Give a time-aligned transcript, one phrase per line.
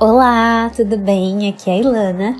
[0.00, 1.48] Olá, tudo bem?
[1.48, 2.36] Aqui é a Ilana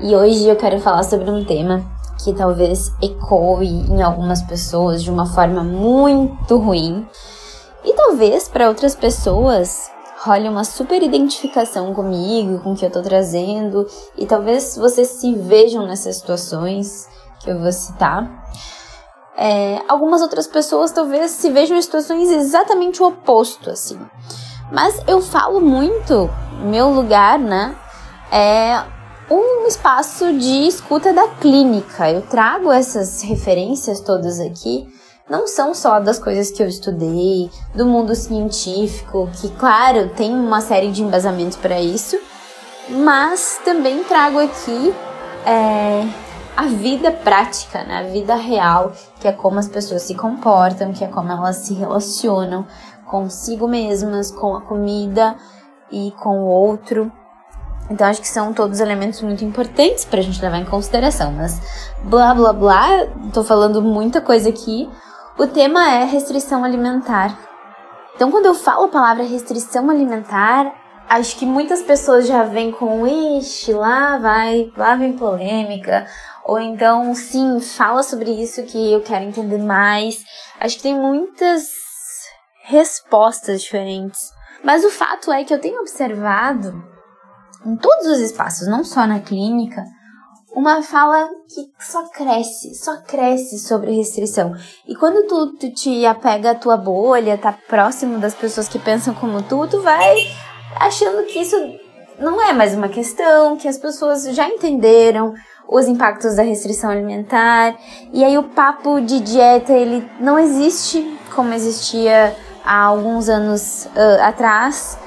[0.00, 1.80] e hoje eu quero falar sobre um tema
[2.24, 7.06] que talvez ecoe em algumas pessoas de uma forma muito ruim
[7.84, 9.92] e talvez para outras pessoas
[10.24, 13.86] role uma super identificação comigo, com o que eu tô trazendo
[14.18, 18.28] e talvez vocês se vejam nessas situações que eu vou citar.
[19.36, 24.00] É, algumas outras pessoas talvez se vejam em situações exatamente o oposto, assim.
[24.70, 26.30] Mas eu falo muito,
[26.62, 27.74] meu lugar, né?
[28.30, 28.82] É
[29.30, 32.10] um espaço de escuta da clínica.
[32.10, 34.86] Eu trago essas referências todas aqui.
[35.28, 40.60] Não são só das coisas que eu estudei, do mundo científico, que, claro, tem uma
[40.60, 42.18] série de embasamentos para isso,
[42.90, 44.92] mas também trago aqui
[45.46, 46.06] é,
[46.56, 48.00] a vida prática, né?
[48.00, 51.72] a vida real, que é como as pessoas se comportam, que é como elas se
[51.74, 52.66] relacionam,
[53.12, 55.36] consigo mesmas, com a comida
[55.90, 57.12] e com o outro.
[57.90, 61.30] Então acho que são todos elementos muito importantes para a gente levar em consideração.
[61.30, 61.60] Mas
[62.04, 62.88] blá blá blá,
[63.34, 64.88] tô falando muita coisa aqui.
[65.38, 67.38] O tema é restrição alimentar.
[68.14, 70.72] Então quando eu falo a palavra restrição alimentar,
[71.06, 76.06] acho que muitas pessoas já vêm com ixi, lá vai, lá vem polêmica.
[76.44, 80.24] Ou então, sim, fala sobre isso que eu quero entender mais.
[80.58, 81.81] Acho que tem muitas
[82.62, 84.30] respostas diferentes.
[84.62, 86.82] Mas o fato é que eu tenho observado
[87.66, 89.84] em todos os espaços, não só na clínica,
[90.54, 94.54] uma fala que só cresce, só cresce sobre restrição.
[94.86, 99.14] E quando tu, tu te apega à tua bolha, tá próximo das pessoas que pensam
[99.14, 100.14] como tu, tu vai
[100.76, 101.56] achando que isso
[102.18, 105.34] não é mais uma questão, que as pessoas já entenderam
[105.68, 107.74] os impactos da restrição alimentar.
[108.12, 114.22] E aí o papo de dieta, ele não existe como existia há alguns anos uh,
[114.22, 114.98] atrás.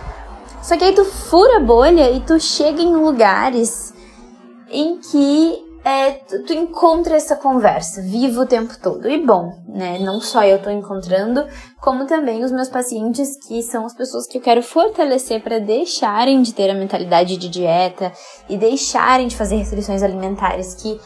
[0.62, 3.94] Só que aí tu fura a bolha e tu chega em lugares
[4.70, 9.08] em que é, tu, tu encontra essa conversa viva o tempo todo.
[9.08, 10.00] E bom, né?
[10.00, 11.46] Não só eu tô encontrando,
[11.80, 16.42] como também os meus pacientes, que são as pessoas que eu quero fortalecer para deixarem
[16.42, 18.12] de ter a mentalidade de dieta
[18.50, 21.00] e deixarem de fazer restrições alimentares que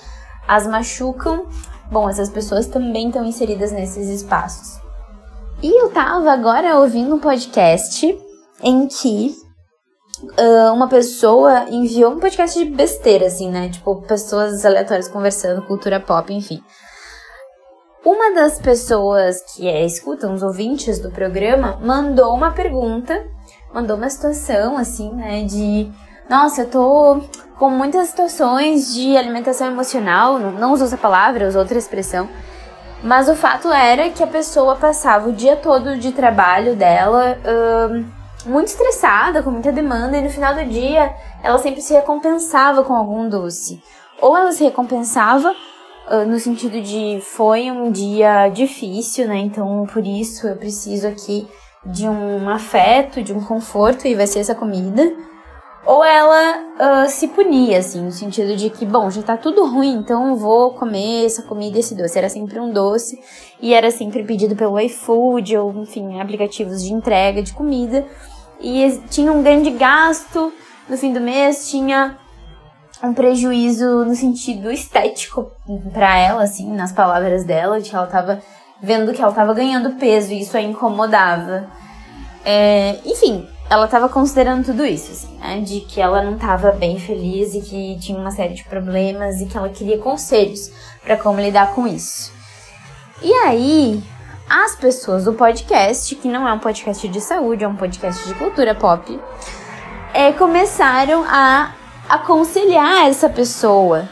[0.47, 1.45] as machucam.
[1.91, 4.78] Bom, essas pessoas também estão inseridas nesses espaços.
[5.62, 8.18] E eu tava agora ouvindo um podcast
[8.64, 9.36] em que
[10.24, 13.68] uh, uma pessoa enviou um podcast de besteira, assim, né?
[13.68, 16.64] Tipo, pessoas aleatórias conversando, cultura pop, enfim.
[18.06, 23.22] Uma das pessoas que é, escutam, os ouvintes do programa, mandou uma pergunta,
[23.74, 25.44] mandou uma situação, assim, né?
[25.44, 25.91] De
[26.30, 27.22] nossa, eu tô
[27.58, 32.30] com muitas situações de alimentação emocional, não, não uso essa palavra, uso outra expressão
[33.03, 38.49] mas o fato era que a pessoa passava o dia todo de trabalho dela uh,
[38.49, 42.93] muito estressada, com muita demanda, e no final do dia ela sempre se recompensava com
[42.93, 43.81] algum doce.
[44.21, 49.37] Ou ela se recompensava uh, no sentido de foi um dia difícil, né?
[49.37, 51.47] Então por isso eu preciso aqui
[51.85, 55.09] de um afeto, de um conforto, e vai ser essa comida
[55.85, 59.94] ou ela uh, se punia, assim, no sentido de que, bom, já tá tudo ruim,
[59.94, 62.17] então vou comer essa comida, esse doce.
[62.17, 63.19] Era sempre um doce
[63.62, 68.06] e era sempre pedido pelo iFood ou, enfim, aplicativos de entrega de comida.
[68.59, 70.51] E tinha um grande gasto
[70.88, 72.17] no fim do mês, tinha
[73.01, 75.51] um prejuízo no sentido estético
[75.94, 78.41] para ela, assim, nas palavras dela, de que ela tava
[78.81, 81.67] vendo que ela tava ganhando peso e isso a incomodava.
[82.46, 85.61] É, enfim, ela estava considerando tudo isso, assim, né?
[85.61, 89.45] De que ela não estava bem feliz e que tinha uma série de problemas e
[89.45, 90.71] que ela queria conselhos
[91.03, 92.33] para como lidar com isso.
[93.21, 94.03] E aí,
[94.49, 98.33] as pessoas do podcast, que não é um podcast de saúde, é um podcast de
[98.33, 99.19] cultura pop,
[100.13, 101.75] é, começaram a
[102.07, 104.09] aconselhar essa pessoa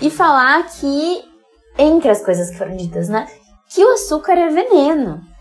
[0.00, 1.22] e falar que,
[1.76, 3.26] entre as coisas que foram ditas, né?
[3.68, 5.33] Que o açúcar é veneno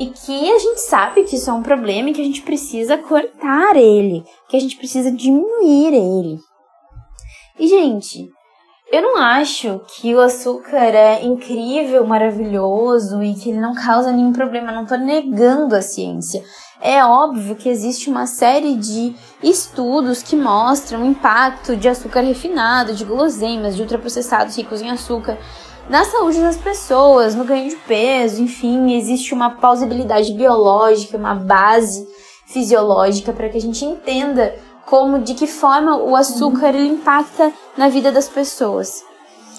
[0.00, 2.96] e que a gente sabe que isso é um problema e que a gente precisa
[2.96, 6.38] cortar ele, que a gente precisa diminuir ele.
[7.58, 8.26] E, gente,
[8.92, 14.32] Eu não acho que o açúcar é incrível, maravilhoso e que ele não causa nenhum
[14.32, 14.72] problema.
[14.72, 16.42] Não estou negando a ciência.
[16.80, 19.14] É óbvio que existe uma série de
[19.44, 25.38] estudos que mostram o impacto de açúcar refinado, de guloseimas, de ultraprocessados ricos em açúcar
[25.90, 32.06] na saúde das pessoas, no ganho de peso, enfim, existe uma plausibilidade biológica, uma base
[32.46, 34.54] fisiológica para que a gente entenda
[34.86, 39.02] como de que forma o açúcar ele impacta na vida das pessoas.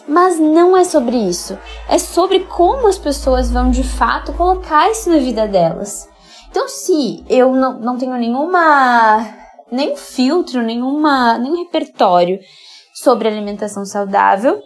[0.08, 1.60] Mas não é sobre isso.
[1.90, 6.08] É sobre como as pessoas vão de fato colocar isso na vida delas.
[6.50, 9.28] Então, se eu não, não tenho nenhuma.
[9.70, 12.40] nenhum filtro, nenhuma, nenhum repertório
[12.94, 14.62] sobre alimentação saudável,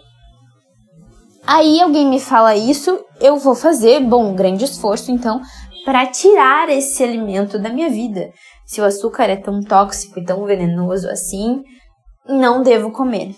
[1.46, 5.40] aí alguém me fala isso, eu vou fazer, bom, um grande esforço então,
[5.84, 8.30] para tirar esse alimento da minha vida
[8.66, 11.62] se o açúcar é tão tóxico e tão venenoso assim,
[12.28, 13.36] não devo comer.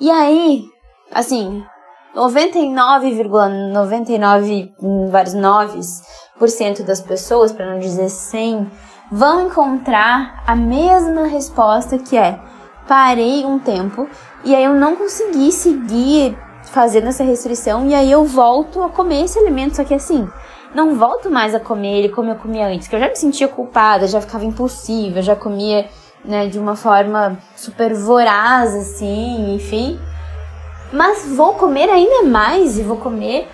[0.00, 0.64] E aí,
[1.12, 1.62] assim,
[2.16, 6.02] 99,99 ,99, vários noves
[6.38, 8.70] por cento das pessoas, para não dizer 100,
[9.12, 12.40] vão encontrar a mesma resposta que é:
[12.88, 14.08] parei um tempo
[14.44, 19.24] e aí eu não consegui seguir fazendo essa restrição e aí eu volto a comer
[19.24, 20.28] esse alimento, só que assim,
[20.74, 23.46] não volto mais a comer ele como eu comia antes, que eu já me sentia
[23.46, 25.88] culpada, já ficava impossível, já comia
[26.24, 30.00] né, de uma forma super voraz, assim, enfim.
[30.92, 33.48] Mas vou comer ainda mais e vou comer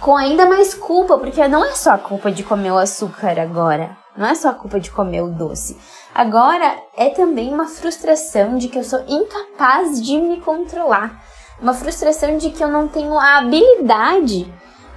[0.00, 3.96] com ainda mais culpa, porque não é só a culpa de comer o açúcar agora,
[4.16, 5.76] não é só a culpa de comer o doce.
[6.14, 11.22] Agora é também uma frustração de que eu sou incapaz de me controlar,
[11.60, 14.52] uma frustração de que eu não tenho a habilidade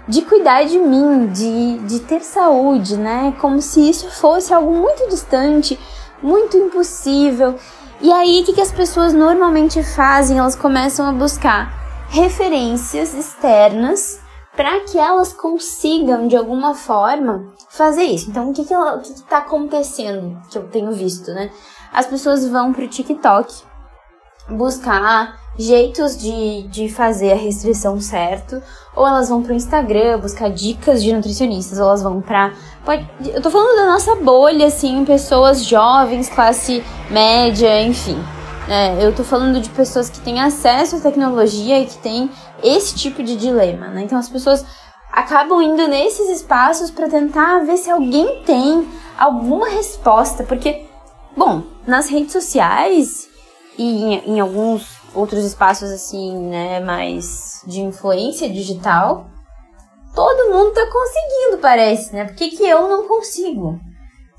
[0.08, 3.34] de cuidar de mim, de, de ter saúde, né?
[3.40, 5.80] Como se isso fosse algo muito distante,
[6.22, 7.56] muito impossível.
[8.02, 10.40] E aí, o que, que as pessoas normalmente fazem?
[10.40, 14.20] Elas começam a buscar referências externas
[14.56, 18.30] para que elas consigam, de alguma forma, fazer isso.
[18.30, 21.52] Então, o que, que, o que, que tá acontecendo que eu tenho visto, né?
[21.94, 23.69] As pessoas vão pro TikTok
[24.50, 28.62] buscar jeitos de, de fazer a restrição certo,
[28.96, 32.54] ou elas vão pro Instagram buscar dicas de nutricionistas, ou elas vão pra.
[32.86, 38.18] Pode, eu tô falando da nossa bolha, assim, pessoas jovens, classe média, enfim.
[38.70, 42.30] É, eu tô falando de pessoas que têm acesso à tecnologia e que têm
[42.64, 44.04] esse tipo de dilema, né?
[44.04, 44.64] Então as pessoas
[45.12, 48.88] acabam indo nesses espaços para tentar ver se alguém tem
[49.18, 50.86] alguma resposta, porque,
[51.36, 53.29] bom, nas redes sociais
[53.80, 59.28] e em, em alguns outros espaços assim, né, mais de influência digital,
[60.14, 62.26] todo mundo tá conseguindo, parece, né?
[62.26, 63.80] Por que, que eu não consigo?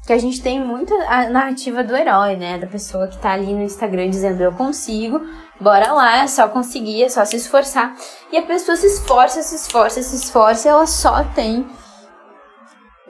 [0.07, 2.59] Que a gente tem muita a narrativa do herói, né?
[2.59, 5.23] Da pessoa que tá ali no Instagram dizendo eu consigo,
[5.59, 7.95] bora lá, é só conseguir, é só se esforçar.
[8.31, 11.67] E a pessoa se esforça, se esforça, se esforça e ela só tem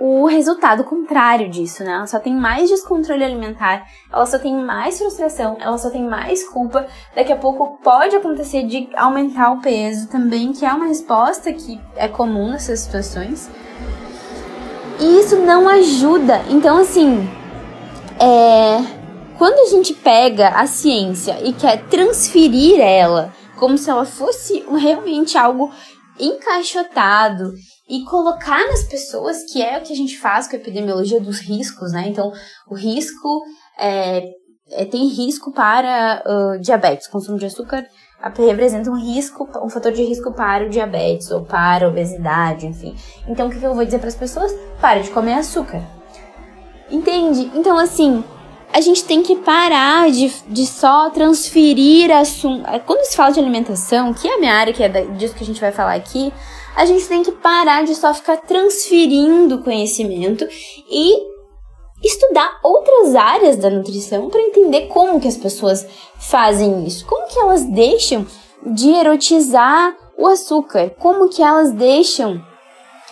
[0.01, 1.93] o resultado contrário disso, né?
[1.93, 6.49] Ela só tem mais descontrole alimentar, ela só tem mais frustração, ela só tem mais
[6.49, 6.87] culpa.
[7.15, 11.79] Daqui a pouco pode acontecer de aumentar o peso também, que é uma resposta que
[11.95, 13.51] é comum nessas situações.
[14.99, 16.41] E isso não ajuda.
[16.49, 17.29] Então, assim,
[18.19, 18.83] é...
[19.37, 25.37] quando a gente pega a ciência e quer transferir ela como se ela fosse realmente
[25.37, 25.71] algo
[26.21, 27.53] encaixotado
[27.89, 31.41] e colocar nas pessoas, que é o que a gente faz com a epidemiologia dos
[31.41, 32.09] riscos, né?
[32.09, 32.33] Então,
[32.69, 33.43] o risco
[33.79, 34.23] é,
[34.71, 37.85] é tem risco para uh, diabetes, consumo de açúcar
[38.39, 42.95] representa um risco, um fator de risco para o diabetes ou para a obesidade, enfim.
[43.27, 44.53] Então, o que eu vou dizer para as pessoas?
[44.81, 45.83] Para de comer açúcar.
[46.91, 47.51] Entende?
[47.55, 48.23] Então, assim,
[48.73, 52.65] a gente tem que parar de, de só transferir assunto.
[52.87, 55.47] Quando se fala de alimentação, que é a minha área, que é disso que a
[55.47, 56.33] gente vai falar aqui,
[56.77, 60.47] a gente tem que parar de só ficar transferindo conhecimento
[60.89, 61.31] e
[62.03, 65.87] estudar outras áreas da nutrição para entender como que as pessoas
[66.19, 68.27] fazem isso, como que elas deixam
[68.65, 72.43] de erotizar o açúcar, como que elas deixam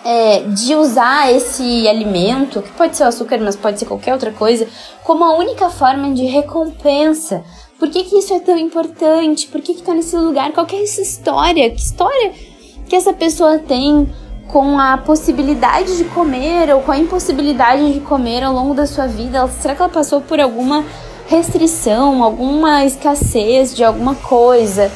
[0.04, 4.32] é, de usar esse alimento, que pode ser o açúcar, mas pode ser qualquer outra
[4.32, 4.66] coisa,
[5.04, 7.44] como a única forma de recompensa.
[7.78, 9.46] Por que, que isso é tão importante?
[9.48, 10.52] Por que está nesse lugar?
[10.52, 11.70] Qual que é essa história?
[11.70, 12.32] Que história
[12.88, 14.08] que essa pessoa tem
[14.48, 19.06] com a possibilidade de comer ou com a impossibilidade de comer ao longo da sua
[19.06, 19.46] vida?
[19.60, 20.84] Será que ela passou por alguma
[21.28, 24.90] restrição, alguma escassez de alguma coisa?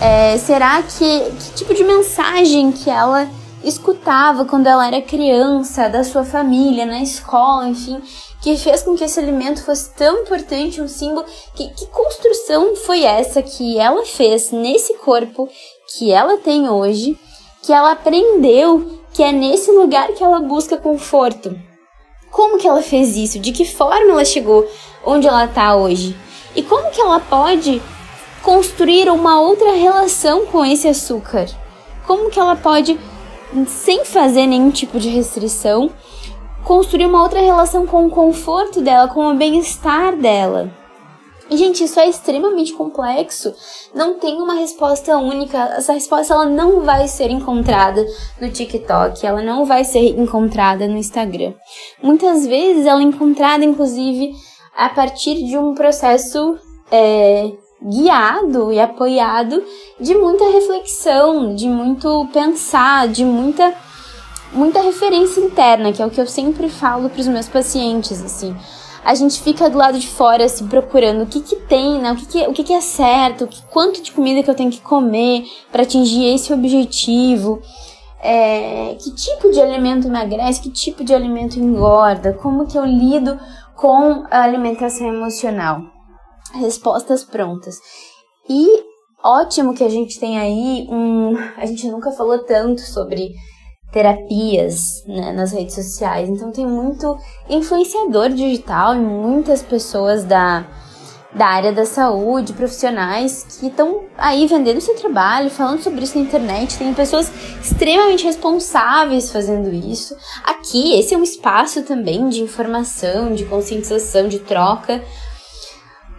[0.00, 3.26] É, será que que tipo de mensagem que ela
[3.66, 8.00] escutava quando ela era criança, da sua família, na escola, enfim,
[8.40, 11.26] que fez com que esse alimento fosse tão importante, um símbolo.
[11.54, 15.48] Que, que construção foi essa que ela fez nesse corpo
[15.92, 17.18] que ela tem hoje,
[17.62, 21.58] que ela aprendeu que é nesse lugar que ela busca conforto?
[22.30, 23.38] Como que ela fez isso?
[23.38, 24.68] De que forma ela chegou
[25.04, 26.14] onde ela está hoje?
[26.54, 27.82] E como que ela pode
[28.42, 31.46] construir uma outra relação com esse açúcar?
[32.06, 33.00] Como que ela pode,
[33.64, 35.90] sem fazer nenhum tipo de restrição,
[36.64, 40.70] construir uma outra relação com o conforto dela, com o bem-estar dela?
[41.48, 43.54] E, gente, isso é extremamente complexo.
[43.94, 45.58] Não tem uma resposta única.
[45.76, 48.04] Essa resposta ela não vai ser encontrada
[48.40, 51.54] no TikTok, ela não vai ser encontrada no Instagram.
[52.02, 54.32] Muitas vezes ela é encontrada, inclusive,
[54.76, 56.58] a partir de um processo
[56.90, 59.62] é, guiado e apoiado
[60.00, 63.74] de muita reflexão, de muito pensar, de muita
[64.52, 68.56] muita referência interna, que é o que eu sempre falo para os meus pacientes, assim.
[69.04, 72.12] A gente fica do lado de fora, assim, procurando o que que tem, né?
[72.12, 74.54] O que que, o que, que é certo, o que, quanto de comida que eu
[74.54, 77.60] tenho que comer para atingir esse objetivo.
[78.20, 83.38] É, que tipo de alimento emagrece, que tipo de alimento engorda, como que eu lido
[83.76, 85.95] com a alimentação emocional
[86.54, 87.78] respostas prontas.
[88.48, 88.66] E
[89.22, 91.36] ótimo que a gente tem aí um.
[91.56, 93.34] A gente nunca falou tanto sobre
[93.92, 97.16] terapias né, nas redes sociais, então tem muito
[97.48, 100.66] influenciador digital e muitas pessoas da,
[101.32, 106.24] da área da saúde, profissionais que estão aí vendendo seu trabalho, falando sobre isso na
[106.24, 106.78] internet.
[106.78, 107.30] Tem pessoas
[107.62, 110.16] extremamente responsáveis fazendo isso.
[110.44, 115.02] Aqui, esse é um espaço também de informação, de conscientização, de troca.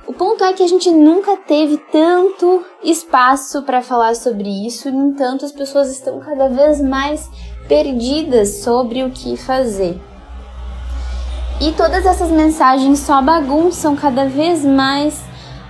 [0.07, 5.09] O ponto é que a gente nunca teve tanto espaço para falar sobre isso, no
[5.09, 7.29] entanto, as pessoas estão cada vez mais
[7.67, 9.99] perdidas sobre o que fazer.
[11.59, 15.21] E todas essas mensagens só bagunçam cada vez mais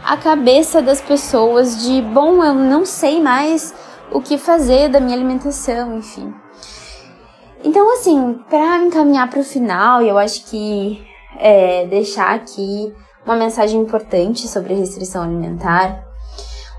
[0.05, 3.73] a cabeça das pessoas de, bom, eu não sei mais
[4.11, 6.31] o que fazer da minha alimentação, enfim.
[7.63, 11.03] Então, assim, para encaminhar para o final, eu acho que
[11.39, 12.93] é, deixar aqui
[13.27, 16.05] uma mensagem importante sobre restrição alimentar.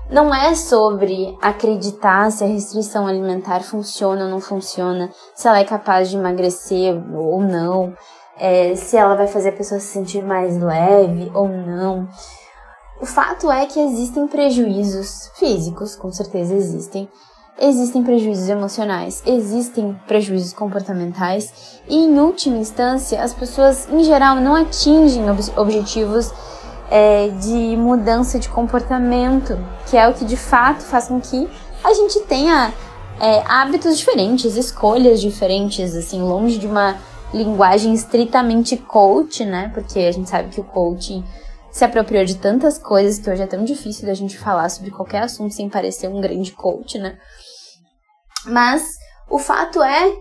[0.09, 5.63] Não é sobre acreditar se a restrição alimentar funciona ou não funciona, se ela é
[5.63, 7.93] capaz de emagrecer ou não,
[8.35, 12.09] é, se ela vai fazer a pessoa se sentir mais leve ou não.
[12.99, 17.07] O fato é que existem prejuízos físicos, com certeza existem,
[17.61, 24.55] existem prejuízos emocionais, existem prejuízos comportamentais e, em última instância, as pessoas em geral não
[24.55, 26.31] atingem ob objetivos
[26.89, 29.57] é, de mudança de comportamento,
[29.89, 31.47] que é o que de fato faz com que
[31.83, 32.73] a gente tenha
[33.19, 36.97] é, hábitos diferentes, escolhas diferentes, assim, longe de uma
[37.33, 39.69] linguagem estritamente coach, né?
[39.73, 41.23] Porque a gente sabe que o coaching
[41.79, 45.23] se apropriou de tantas coisas que hoje é tão difícil da gente falar sobre qualquer
[45.23, 47.17] assunto sem parecer um grande coach, né?
[48.45, 48.83] Mas
[49.29, 50.13] o fato é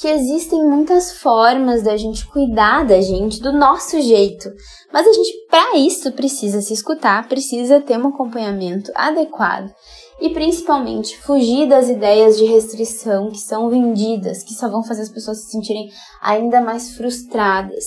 [0.00, 4.50] que existem muitas formas da gente cuidar da gente do nosso jeito.
[4.92, 9.72] Mas a gente, para isso, precisa se escutar, precisa ter um acompanhamento adequado
[10.20, 15.10] e principalmente fugir das ideias de restrição que são vendidas, que só vão fazer as
[15.10, 15.88] pessoas se sentirem
[16.20, 17.84] ainda mais frustradas.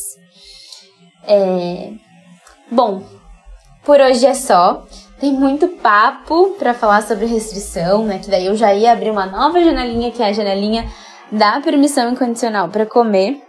[1.28, 2.03] É...
[2.72, 3.04] Bom,
[3.84, 4.86] por hoje é só.
[5.20, 8.20] Tem muito papo para falar sobre restrição, né?
[8.20, 10.90] Que daí eu já ia abrir uma nova janelinha, que é a janelinha
[11.32, 13.42] da permissão incondicional para comer.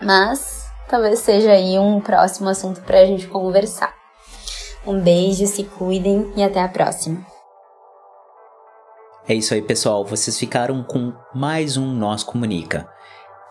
[0.00, 3.94] Mas talvez seja aí um próximo assunto para a gente conversar.
[4.86, 7.24] Um beijo, se cuidem e até a próxima.
[9.26, 10.04] É isso aí, pessoal.
[10.04, 12.93] Vocês ficaram com mais um Nós Comunica.